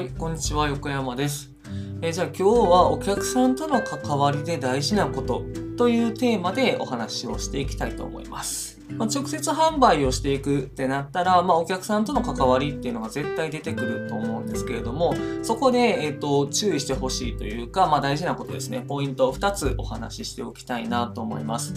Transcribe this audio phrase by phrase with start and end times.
[0.00, 1.50] はい、こんにちは、横山です。
[2.00, 5.44] えーじゃあ今日はお客さんとの関わりで大事なこと
[5.76, 8.80] というテーマでお話をしていきたいと思います。
[8.96, 21.74] まあ、直接販売をしていくってなったら、まあ、お客さんとの関わりっていうのが絶対出てくると思うんですけれども、そこで、えっと注意してほしいというか、まあ、大事なことですね、ポイントを2つお話ししておきたいなと思います。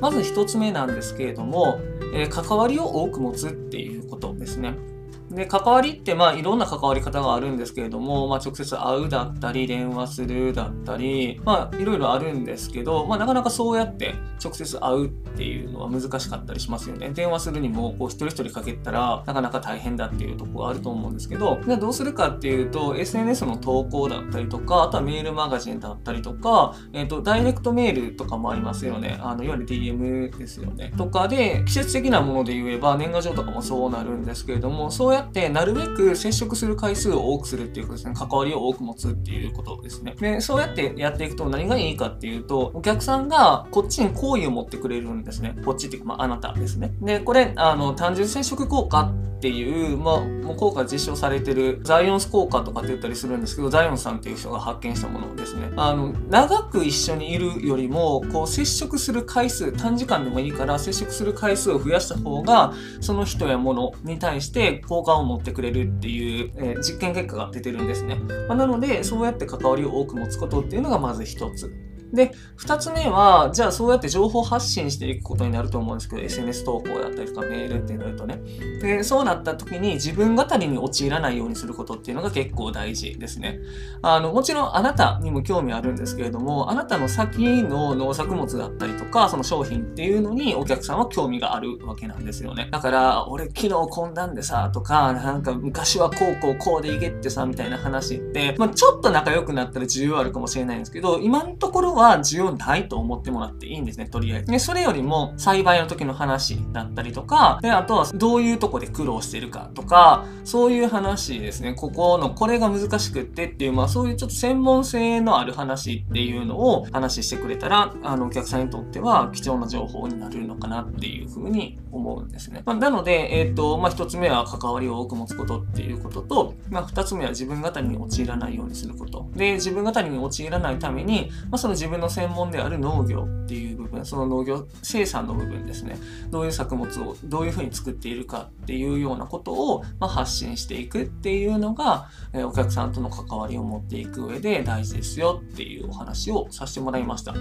[0.00, 1.78] まず1つ目なんですけれども、
[2.14, 4.97] えー関わりを多く持つっていうことですね。
[5.30, 17.10] で、関わりって、まあ、いろんな関わり方があるんですけれども、まあ、直接会うだったり、電話するだったり、まあ、いろいろあるんですけど、まあ、なかなかそうやって直接会うっていうのは難しかったりしますよね。
[17.10, 29.18] 電話するにも、こう、一人一人かけたら、なかなか大変だっていうとこがあると思うんですけど、じゃあどうするかっていうと、SNS の投稿だったりとか、あとはメールマガジンだったりとか、えっ、と、ダイレクトメールとかもありますよね。
[29.22, 30.92] あの、いわゆる DM ですよね。
[30.96, 38.14] とかで、季節的なもので言えば、年賀状とかもそうなるんですけれども、そうややってなるべく接触する回数を多くするっていうことですね。
[38.14, 40.14] 関わりを多く持つっていうことですね。
[40.18, 45.56] で、そうやってやっていくと何がいいかっていうと、お客さんがこっちに好意を持ってくれるんですね。
[45.64, 46.92] こっちっていうか、まあ、あなたですね。
[47.00, 55.70] で、これ、あの、単純接触効果っていう、まあ、もう効果実証されてるザイオンス効果とかって言ったりするんですけど、ザイオンさんっていう人が発見したものですね。
[55.76, 68.16] あの、長く一緒にいるよりも、こう、接触する回数、短時間でもいいから接触する回数を増やした方が、その人や物に対して好感を持ってくれるっていう、えー実験結果が出てるんですね。
[68.48, 71.87] まあなので、そうやって関わりを多く持つことっていうのがまず一つ。
[72.12, 78.40] で、二つ目は、じゃあそうやって情報発信していくことになると思うんですけど、SNS 投稿だったりとかメールってなるとね。
[78.80, 83.60] で、そうなった時に自分語りに陥らないようにすることっていうのが結構大事ですね。
[84.02, 92.68] あの、もちろんあなたにも興味あるんですけれども、あなたの先の農作物だったりとか、その商品っていうのにお客さんは興味があるわけなんですよね。
[92.70, 104.50] だから、俺昨日こんなんでさ、とか、なんか昔はこうこうこうでいけってさ、みたいな話って、まあちょっと仲良くなったら需要あるかもしれないんですけど、今のところは需要ないと思ってもらっていいんですね、とりあえず。
[104.50, 111.74] で、それよりも栽培の時の話だったりとか、で、あとはどういうとこで苦労してるかとか、そういう話ですね。
[111.74, 122.62] ここのこれが難しくってっていう、まあそういうちょっと専門性のある話っていうのを話してくれたら、あのお客さんにとっては貴重な情報になるのかなっていうふうに思うんですね。
[122.64, 129.28] まあ、なので、えっ、と、まあ一つ目は関わりを多く持つことっていうことと、まあ二つ目は自分語りに陥らないようにすること。
[129.34, 135.96] で、自分語りに陥らないために、まあその自分分の専門である農業っていう部分、その農業生産の部分ですね。
[136.30, 147.34] どういう作物をどういうふうに作っているかっていうようなことを、まあ、発信していくっていうのが、えお客さんとの関わりを持っていく上で大事ですよっていうお話をさせてもらいました。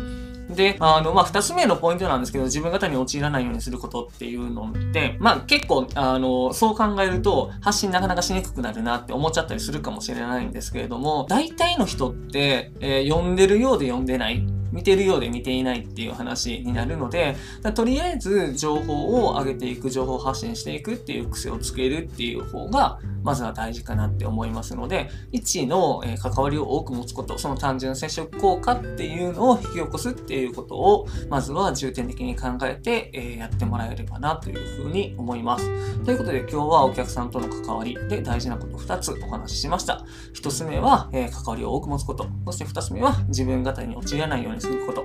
[0.49, 14.36] で、あの、まあ、二つ目のポイントなんですけど、自分方に陥らないようにすることっていうのって、まあ、結構、あの、そう考えると、発信なかなかしにくくなるなって思っちゃったりするかもしれないんですけれども、大体の人って、えー読んでるようで読んでない。
[14.77, 17.35] 見てるようで見ていないっていう話になるので、
[17.73, 35.65] とりあえず情報を上げていく、情報発信していくっていう癖をつけるっていう方が、まずは大事かなって思いますので、1の、え関わりを多く持つこと、その単純接触効果っていうのを引き起こすっていうことを、まずは重点的に考えて、えやってもらえればなというふうに思います。
[36.05, 40.05] ということで今日はお客さんとの関わりで大事なこと2つお話ししました。
[40.33, 42.27] 1つ目は、え関わりを多く持つこと。
[42.45, 45.03] そして2つ目は自分語りに陥らないようにすること。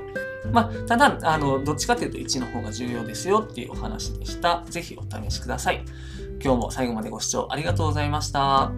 [0.53, 4.63] まあ、ただ、あの、どっちかというと1の方が重要ですよっていうお話でした。
[4.69, 5.85] ぜひお試しください。
[6.43, 8.73] 今日も最後までご視聴ありがとうございました。